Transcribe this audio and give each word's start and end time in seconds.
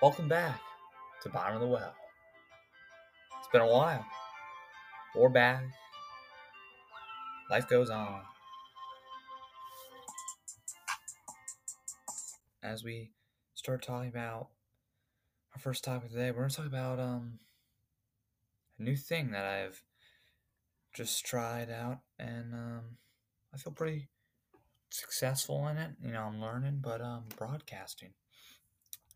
Welcome 0.00 0.28
back 0.28 0.60
to 1.24 1.28
Bottom 1.28 1.56
of 1.56 1.60
the 1.60 1.66
Well. 1.66 1.92
It's 3.40 3.48
been 3.48 3.62
a 3.62 3.66
while. 3.66 4.06
We're 5.16 5.28
back. 5.28 5.64
Life 7.50 7.66
goes 7.66 7.90
on. 7.90 8.20
As 12.62 12.84
we 12.84 13.10
start 13.54 13.82
talking 13.82 14.08
about 14.08 14.50
our 15.52 15.60
first 15.60 15.82
topic 15.82 16.10
today, 16.10 16.30
we're 16.30 16.42
going 16.42 16.50
to 16.50 16.56
talk 16.56 16.66
about 16.66 17.00
um, 17.00 17.40
a 18.78 18.82
new 18.84 18.94
thing 18.94 19.32
that 19.32 19.46
I've 19.46 19.82
just 20.94 21.26
tried 21.26 21.70
out, 21.70 21.98
and 22.20 22.54
um, 22.54 22.82
I 23.52 23.56
feel 23.56 23.72
pretty 23.72 24.06
successful 24.90 25.66
in 25.66 25.76
it. 25.76 25.90
You 26.00 26.12
know, 26.12 26.22
I'm 26.22 26.40
learning, 26.40 26.82
but 26.84 27.00
um, 27.00 27.24
broadcasting. 27.36 28.10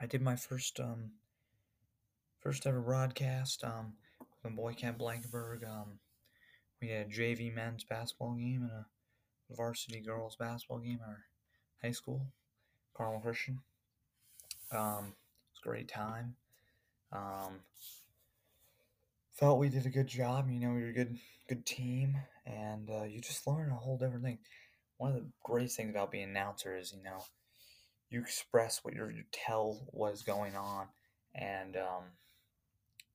I 0.00 0.06
did 0.06 0.22
my 0.22 0.36
first 0.36 0.78
um, 0.78 1.10
first 2.40 2.66
ever 2.66 2.80
broadcast 2.80 3.64
um, 3.64 3.94
with 4.20 4.28
my 4.44 4.50
boy 4.50 4.74
Kent 4.74 4.98
Blankenberg. 4.98 5.64
Um, 5.68 5.98
we 6.80 6.88
had 6.88 7.06
a 7.06 7.10
JV 7.10 7.52
men's 7.52 7.82
basketball 7.82 8.34
game 8.34 8.62
and 8.62 8.70
a 8.70 8.86
varsity 9.56 10.00
girls 10.00 10.36
basketball 10.36 10.78
game 10.78 11.00
at 11.02 11.08
our 11.08 11.24
high 11.82 11.90
school, 11.90 12.26
Carmel 12.96 13.20
Christian. 13.20 13.58
Um, 14.70 15.06
it 15.06 15.54
was 15.54 15.60
a 15.64 15.68
great 15.68 15.88
time. 15.88 16.36
Um, 17.12 17.60
felt 19.32 19.58
we 19.58 19.68
did 19.68 19.86
a 19.86 19.90
good 19.90 20.06
job. 20.06 20.48
You 20.48 20.60
know, 20.60 20.74
we 20.74 20.82
were 20.82 20.90
a 20.90 20.92
good 20.92 21.18
good 21.48 21.66
team, 21.66 22.16
and 22.46 22.88
uh, 22.88 23.02
you 23.04 23.20
just 23.20 23.48
learn 23.48 23.72
a 23.72 23.74
whole 23.74 23.98
different 23.98 24.22
thing. 24.22 24.38
One 24.98 25.10
of 25.10 25.16
the 25.16 25.26
greatest 25.42 25.76
things 25.76 25.90
about 25.90 26.12
being 26.12 26.24
an 26.24 26.30
announcer 26.30 26.76
is, 26.76 26.94
you 26.96 27.02
know, 27.02 27.24
you 28.10 28.20
express 28.20 28.80
what 28.82 28.94
you're 28.94 29.10
you 29.10 29.24
tell 29.32 29.86
what 29.90 30.12
is 30.12 30.22
going 30.22 30.56
on, 30.56 30.86
and 31.34 31.76
um, 31.76 32.04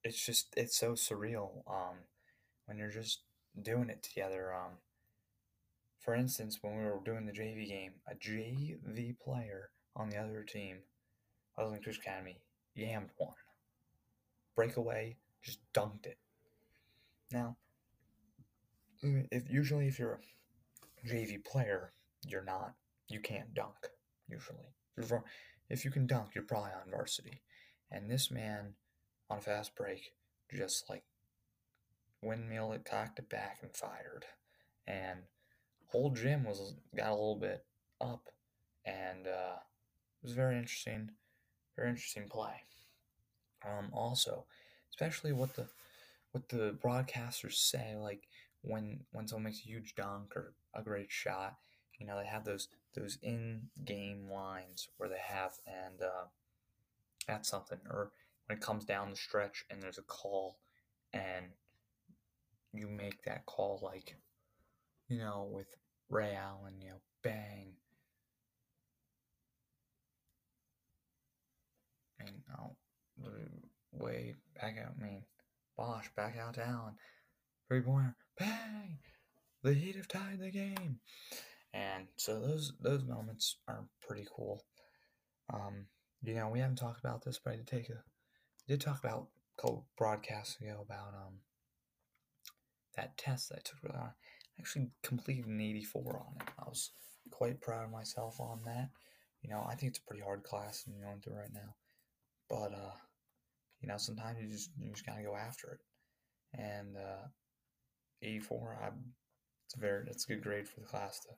it's 0.03 0.23
just 0.23 0.53
it's 0.55 0.77
so 0.77 0.93
surreal 0.93 1.63
um, 1.69 1.95
when 2.65 2.77
you're 2.77 2.91
just 2.91 3.21
doing 3.61 3.89
it 3.89 4.03
together. 4.03 4.53
Um, 4.53 4.77
for 5.99 6.13
instance, 6.13 6.59
when 6.61 6.77
we 6.77 6.83
were 6.83 6.99
doing 7.03 7.25
the 7.25 7.31
JV 7.31 7.67
game, 7.67 7.93
a 8.11 8.15
JV 8.15 9.17
player 9.19 9.69
on 9.95 10.09
the 10.09 10.17
other 10.17 10.43
team, 10.43 10.79
Wesleyan 11.57 11.81
Christian 11.81 12.03
Academy, 12.05 12.37
yammed 12.77 13.09
one. 13.17 13.33
Breakaway, 14.55 15.17
just 15.41 15.59
dunked 15.73 16.05
it. 16.05 16.17
Now, 17.31 17.57
if 19.01 19.49
usually 19.49 19.87
if 19.87 19.97
you're 19.97 20.19
a 21.03 21.07
JV 21.07 21.43
player, 21.43 21.93
you're 22.27 22.43
not. 22.43 22.73
You 23.09 23.19
can't 23.19 23.53
dunk 23.53 23.75
usually. 24.29 24.73
If 25.69 25.85
you 25.85 25.91
can 25.91 26.07
dunk, 26.07 26.35
you're 26.35 26.43
probably 26.43 26.71
on 26.71 26.91
varsity. 26.91 27.41
And 27.91 28.09
this 28.09 28.31
man 28.31 28.73
on 29.29 29.37
a 29.37 29.41
fast 29.41 29.75
break 29.75 30.13
just 30.53 30.89
like 30.89 31.03
windmill 32.21 32.71
it, 32.73 32.85
cocked 32.85 33.19
it 33.19 33.29
back, 33.29 33.59
and 33.61 33.75
fired. 33.75 34.25
And 34.87 35.19
whole 35.87 36.11
gym 36.11 36.43
was 36.43 36.75
got 36.95 37.09
a 37.09 37.13
little 37.13 37.35
bit 37.35 37.65
up, 38.01 38.29
and 38.85 39.27
uh, 39.27 39.57
it 39.57 40.23
was 40.23 40.33
very 40.33 40.57
interesting, 40.57 41.11
very 41.75 41.89
interesting 41.89 42.27
play. 42.29 42.63
Um, 43.65 43.89
also, 43.93 44.45
especially 44.89 45.31
what 45.33 45.55
the 45.55 45.67
what 46.31 46.49
the 46.49 46.75
broadcasters 46.83 47.53
say, 47.53 47.95
like 47.95 48.27
when 48.61 49.01
when 49.11 49.27
someone 49.27 49.45
makes 49.45 49.59
a 49.59 49.67
huge 49.67 49.95
dunk 49.95 50.35
or 50.35 50.53
a 50.73 50.81
great 50.81 51.11
shot, 51.11 51.55
you 51.99 52.05
know, 52.05 52.17
they 52.17 52.25
have 52.25 52.45
those 52.45 52.67
those 52.95 53.17
in-game 53.21 54.29
lines 54.31 54.89
where 54.97 55.09
they 55.09 55.21
have, 55.25 55.53
and 55.65 56.01
uh, 56.01 56.25
that's 57.27 57.49
something. 57.49 57.79
Or 57.89 58.11
when 58.45 58.57
it 58.57 58.63
comes 58.63 58.85
down 58.85 59.09
the 59.09 59.15
stretch 59.15 59.65
and 59.69 59.81
there's 59.81 59.97
a 59.97 60.03
call, 60.03 60.59
and 61.11 61.47
you 62.73 62.87
make 62.87 63.23
that 63.23 63.45
call 63.45 63.79
like, 63.83 64.15
you 65.07 65.17
know, 65.17 65.49
with 65.51 65.67
Ray 66.09 66.35
Allen, 66.35 66.81
you 66.81 66.89
know, 66.89 67.01
bang. 67.23 67.73
I 72.19 72.25
mean, 72.25 72.43
oh, 72.57 72.75
way 73.91 74.35
back 74.59 74.77
out. 74.79 74.93
I 74.99 75.03
mean, 75.03 75.23
Bosh 75.77 76.09
back 76.15 76.37
out 76.37 76.53
to 76.55 76.65
Allen. 76.65 76.95
Three 77.67 77.81
pointer, 77.81 78.15
bang! 78.37 78.99
The 79.63 79.73
Heat 79.73 79.95
have 79.95 80.07
tied 80.07 80.39
the 80.39 80.51
game. 80.51 80.99
And 81.73 82.07
so 82.17 82.39
those 82.39 82.73
those 82.81 83.03
moments 83.03 83.57
are 83.67 83.85
pretty 84.07 84.27
cool. 84.35 84.63
Um, 85.51 85.87
you 86.21 86.35
know, 86.35 86.49
we 86.49 86.59
haven't 86.59 86.77
talked 86.77 86.99
about 86.99 87.23
this, 87.23 87.39
but 87.43 87.53
I 87.53 87.55
did 87.57 87.67
take 87.67 87.89
a 87.89 88.03
did 88.67 88.79
talk 88.81 88.99
about 88.99 89.27
a 89.57 89.61
couple 89.61 89.87
broadcasts 89.97 90.59
ago 90.61 90.85
about 90.85 91.13
um 91.15 91.39
that 92.95 93.17
test 93.17 93.49
that 93.49 93.57
I 93.57 93.61
took 93.63 93.83
really. 93.83 93.97
I 93.97 94.09
actually 94.59 94.91
completed 95.01 95.47
an 95.47 95.59
84 95.59 96.25
on 96.27 96.41
it. 96.41 96.53
I 96.59 96.69
was 96.69 96.91
quite 97.31 97.59
proud 97.59 97.85
of 97.85 97.91
myself 97.91 98.39
on 98.39 98.61
that. 98.65 98.89
You 99.41 99.49
know, 99.49 99.65
I 99.67 99.75
think 99.75 99.89
it's 99.89 99.99
a 99.99 100.07
pretty 100.07 100.23
hard 100.23 100.43
class 100.43 100.85
I'm 100.87 101.01
going 101.01 101.21
through 101.21 101.37
right 101.37 101.53
now. 101.53 101.75
But 102.49 102.73
uh, 102.73 102.93
you 103.81 103.87
know, 103.87 103.97
sometimes 103.97 104.37
you 104.39 104.47
just 104.47 104.69
you 104.79 104.91
just 104.91 105.05
gotta 105.05 105.23
go 105.23 105.35
after 105.35 105.71
it. 105.71 105.79
And 106.59 106.97
uh 106.97 107.27
84, 108.21 108.79
I 108.81 108.89
it's 109.65 109.75
a 109.75 109.79
very 109.79 110.05
it's 110.07 110.25
a 110.25 110.27
good 110.27 110.43
grade 110.43 110.67
for 110.67 110.79
the 110.79 110.85
class. 110.85 111.19
The 111.19 111.35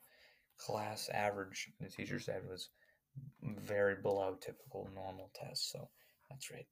class 0.57 1.09
average 1.09 1.71
the 1.79 1.89
teacher 1.89 2.19
said 2.19 2.41
was 2.49 2.69
very 3.43 3.95
below 3.95 4.37
typical 4.39 4.89
normal 4.93 5.29
test. 5.33 5.71
So 5.71 5.89
that's 6.29 6.51
right. 6.51 6.67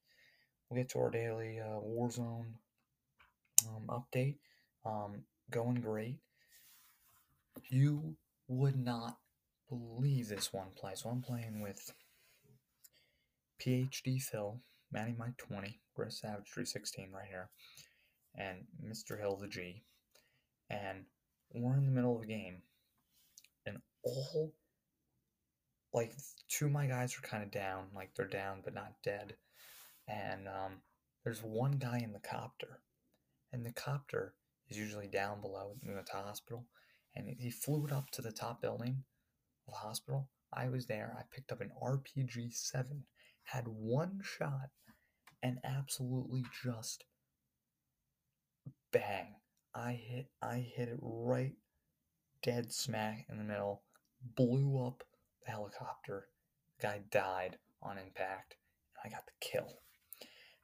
We'll 0.70 0.82
get 0.82 0.90
to 0.90 1.00
our 1.00 1.10
daily 1.10 1.60
uh, 1.60 1.80
Warzone 1.80 2.54
um, 3.68 3.88
update. 3.90 4.38
Um, 4.86 5.24
going 5.50 5.76
great. 5.76 6.20
You 7.70 8.16
would 8.48 8.76
not 8.76 9.18
believe 9.70 10.28
this 10.28 10.52
one 10.52 10.68
play. 10.76 10.94
So 10.96 11.10
I'm 11.10 11.22
playing 11.22 11.62
with 11.62 11.94
PhD 13.62 14.22
Phil, 14.22 14.60
Manny 14.92 15.16
Mike 15.18 15.38
20, 15.38 15.80
Chris 15.96 16.20
Savage 16.20 16.50
316 16.54 17.10
right 17.14 17.28
here, 17.30 17.50
and 18.36 18.66
Mr. 18.86 19.20
Hill 19.20 19.38
the 19.38 19.48
G. 19.48 19.84
And 20.70 21.06
we're 21.54 21.78
in 21.78 21.86
the 21.86 21.92
middle 21.92 22.16
of 22.16 22.24
a 22.24 22.28
game, 22.28 22.64
all 24.04 24.54
like 25.94 26.12
two 26.50 26.66
of 26.66 26.72
my 26.72 26.88
guys 26.88 27.16
are 27.16 27.28
kind 27.28 27.44
of 27.44 27.52
down, 27.52 27.86
like 27.96 28.10
they're 28.16 28.28
down 28.28 28.62
but 28.64 28.74
not 28.74 28.94
dead. 29.04 29.36
And 30.08 30.48
um, 30.48 30.82
there's 31.24 31.44
one 31.44 31.74
guy 31.74 32.00
in 32.00 32.14
the 32.14 32.20
copter, 32.20 32.80
and 33.52 33.66
the 33.66 33.72
copter 33.72 34.34
is 34.70 34.78
usually 34.78 35.08
down 35.08 35.40
below 35.40 35.76
in 35.84 35.96
the 35.96 36.04
hospital. 36.12 36.66
And 37.16 37.28
he 37.38 37.52
flew 37.52 37.86
it 37.86 37.94
up 37.94 38.10
to 38.12 38.24
the 38.24 38.32
top 38.32 38.60
building 38.62 39.04
of 39.68 39.74
the 39.74 39.80
hospital. 39.80 40.30
I 40.52 40.70
was 40.70 40.88
there. 40.88 41.16
I 41.18 41.24
picked 41.32 41.52
up 41.52 41.62
an 41.62 41.72
RPG 41.82 42.54
7, 42.56 43.04
had 43.44 43.66
one 43.68 44.20
shot, 44.24 44.70
and 45.44 45.60
absolutely 45.64 46.44
just 46.64 47.04
bang. 48.92 49.36
I 49.76 49.94
hit 49.94 50.28
I 50.42 50.66
hit 50.76 50.90
it 50.90 51.00
right 51.02 51.54
dead 52.42 52.72
smack 52.72 53.26
in 53.30 53.38
the 53.38 53.44
middle, 53.44 53.82
blew 54.36 54.86
up 54.86 55.04
the 55.46 55.52
helicopter. 55.52 56.28
The 56.80 56.88
guy 56.88 57.02
died 57.12 57.58
on 57.82 57.98
impact, 57.98 58.56
and 59.04 59.12
I 59.12 59.16
got 59.16 59.26
the 59.26 59.34
kill. 59.40 59.80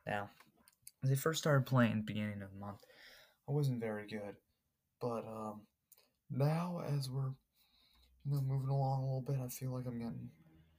Now, 0.05 0.29
as 1.03 1.11
I 1.11 1.15
first 1.15 1.39
started 1.39 1.65
playing 1.65 2.03
beginning 2.05 2.41
of 2.41 2.51
the 2.51 2.59
month, 2.59 2.79
I 3.47 3.51
wasn't 3.51 3.79
very 3.79 4.07
good. 4.07 4.35
But 5.01 5.25
um, 5.25 5.61
now 6.29 6.81
as 6.87 7.09
we're 7.09 7.31
you 8.25 8.31
know 8.31 8.41
moving 8.41 8.69
along 8.69 9.03
a 9.03 9.05
little 9.05 9.25
bit, 9.25 9.37
I 9.43 9.47
feel 9.49 9.73
like 9.73 9.85
I'm 9.85 9.99
getting 9.99 10.29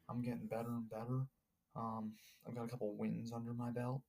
I'm 0.09 0.23
getting 0.23 0.47
better 0.47 0.69
and 0.69 0.91
better. 0.91 1.27
Um, 1.77 2.13
I've 2.47 2.55
got 2.55 2.65
a 2.65 2.69
couple 2.69 2.97
wins 2.97 3.33
under 3.33 3.53
my 3.53 3.71
belt, 3.71 4.03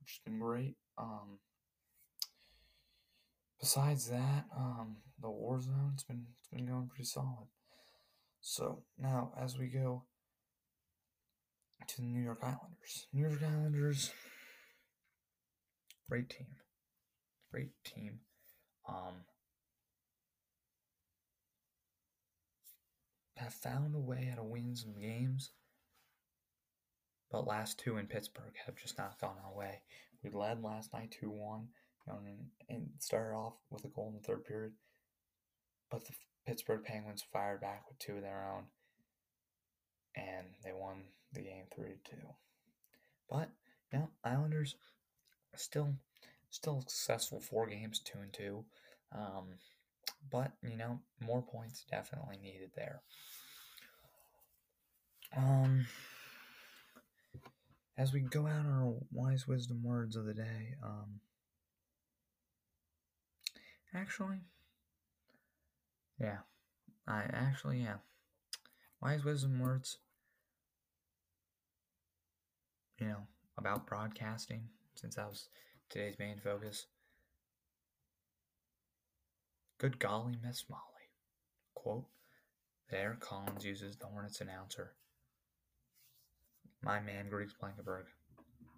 which 0.00 0.10
has 0.10 0.20
been 0.24 0.38
great. 0.38 0.76
Um, 0.98 1.38
besides 3.60 4.08
that, 4.08 4.44
um, 4.56 4.96
the 5.20 5.30
war 5.30 5.60
zone's 5.60 6.04
been 6.04 6.26
it's 6.38 6.48
been 6.48 6.66
going 6.66 6.88
pretty 6.88 7.04
solid. 7.04 7.48
So 8.46 8.82
now 8.98 9.32
as 9.40 9.58
we 9.58 9.66
go 9.66 10.04
to 11.88 11.96
the 11.96 12.06
New 12.06 12.22
York 12.22 12.40
Islanders, 12.42 13.06
New 13.12 13.26
York 13.26 13.42
Islanders, 13.42 14.12
great 16.08 16.28
team 16.28 16.46
great 17.54 17.70
team. 17.84 18.18
Um, 18.88 19.22
have 23.36 23.54
found 23.54 23.94
a 23.94 24.00
way 24.00 24.26
how 24.28 24.36
to 24.36 24.42
win 24.42 24.74
some 24.74 24.98
games, 25.00 25.52
but 27.30 27.46
last 27.46 27.78
two 27.78 27.96
in 27.96 28.06
Pittsburgh 28.06 28.54
have 28.66 28.74
just 28.76 28.98
not 28.98 29.20
gone 29.20 29.36
our 29.44 29.56
way. 29.56 29.82
We 30.24 30.30
led 30.30 30.62
last 30.62 30.92
night 30.92 31.14
2 31.20 31.30
1 31.30 31.68
and, 32.08 32.46
and 32.68 32.88
started 32.98 33.36
off 33.36 33.54
with 33.70 33.84
a 33.84 33.88
goal 33.88 34.08
in 34.08 34.20
the 34.20 34.26
third 34.26 34.44
period, 34.44 34.72
but 35.94 36.04
the 36.06 36.12
Pittsburgh 36.44 36.82
Penguins 36.84 37.22
fired 37.32 37.60
back 37.60 37.84
with 37.88 38.00
two 38.00 38.16
of 38.16 38.22
their 38.22 38.52
own, 38.52 38.64
and 40.16 40.48
they 40.64 40.72
won 40.72 41.04
the 41.32 41.40
game 41.40 41.66
3 41.72 41.84
to 41.84 42.10
2. 42.10 42.16
But 43.30 43.50
know, 43.92 44.10
Islanders 44.24 44.74
still 45.54 45.94
still 46.50 46.80
successful 46.80 47.40
four 47.40 47.68
games, 47.68 48.00
two 48.00 48.18
and 48.18 48.32
two. 48.32 48.64
Um, 49.16 49.44
but 50.32 50.50
you 50.62 50.76
know, 50.76 50.98
more 51.24 51.42
points 51.42 51.84
definitely 51.88 52.38
needed 52.42 52.70
there. 52.74 53.02
Um, 55.36 55.86
as 57.96 58.12
we 58.12 58.20
go 58.20 58.48
out 58.48 58.66
our 58.66 58.94
wise 59.12 59.46
wisdom 59.46 59.84
words 59.84 60.16
of 60.16 60.24
the 60.24 60.34
day, 60.34 60.74
um, 60.82 61.20
actually, 63.94 64.40
yeah, 66.20 66.38
I 67.06 67.24
actually 67.32 67.80
yeah, 67.80 67.96
wise 69.00 69.24
wisdom 69.24 69.58
words. 69.58 69.98
You 72.98 73.08
know 73.08 73.26
about 73.58 73.86
broadcasting, 73.86 74.68
since 74.94 75.16
that 75.16 75.28
was 75.28 75.48
today's 75.90 76.18
main 76.18 76.38
focus. 76.38 76.86
Good 79.78 79.98
golly, 79.98 80.38
Miss 80.42 80.64
Molly. 80.70 80.80
Quote 81.74 82.06
that 82.90 83.00
Eric 83.00 83.20
Collins 83.20 83.64
uses 83.64 83.96
the 83.96 84.06
Hornets 84.06 84.40
announcer. 84.40 84.92
My 86.82 87.00
man, 87.00 87.28
Griggs 87.28 87.54
Blankenberg, 87.60 88.04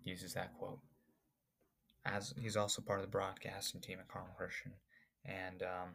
uses 0.04 0.34
that 0.34 0.56
quote. 0.58 0.80
As 2.04 2.32
he's 2.40 2.56
also 2.56 2.82
part 2.82 3.00
of 3.00 3.04
the 3.04 3.10
broadcasting 3.10 3.80
team 3.80 3.98
at 3.98 4.08
Carmel 4.08 4.34
Christian. 4.36 4.72
And 5.24 5.62
um, 5.62 5.94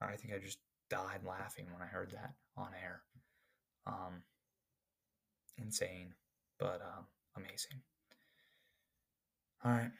I 0.00 0.16
think 0.16 0.34
I 0.34 0.38
just 0.38 0.58
died 0.88 1.20
laughing 1.26 1.66
when 1.72 1.82
I 1.82 1.86
heard 1.86 2.10
that 2.12 2.34
on 2.56 2.68
air. 2.82 3.02
Um, 3.86 4.22
insane, 5.58 6.14
but 6.58 6.80
um, 6.82 7.04
amazing. 7.36 7.80
All 9.64 9.72
right. 9.72 9.90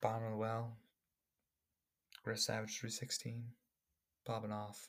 Bottom 0.00 0.24
of 0.24 0.30
the 0.32 0.36
well. 0.36 0.72
Chris 2.24 2.44
Savage 2.44 2.78
316. 2.80 3.44
Popping 4.24 4.52
off. 4.52 4.88